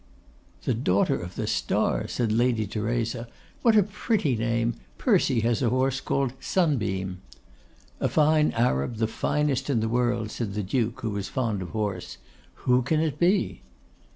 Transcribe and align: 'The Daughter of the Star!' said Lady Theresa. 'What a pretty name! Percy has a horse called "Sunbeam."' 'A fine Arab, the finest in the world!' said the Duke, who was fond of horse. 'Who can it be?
'The 0.63 0.73
Daughter 0.73 1.13
of 1.21 1.35
the 1.35 1.45
Star!' 1.45 2.07
said 2.07 2.31
Lady 2.31 2.65
Theresa. 2.65 3.27
'What 3.61 3.75
a 3.77 3.83
pretty 3.83 4.35
name! 4.35 4.73
Percy 4.97 5.41
has 5.41 5.61
a 5.61 5.69
horse 5.69 6.01
called 6.01 6.33
"Sunbeam."' 6.39 7.21
'A 7.99 8.09
fine 8.09 8.51
Arab, 8.53 8.95
the 8.95 9.05
finest 9.05 9.69
in 9.69 9.79
the 9.79 9.87
world!' 9.87 10.31
said 10.31 10.55
the 10.55 10.63
Duke, 10.63 11.01
who 11.01 11.11
was 11.11 11.29
fond 11.29 11.61
of 11.61 11.69
horse. 11.69 12.17
'Who 12.65 12.81
can 12.81 12.99
it 12.99 13.19
be? 13.19 13.61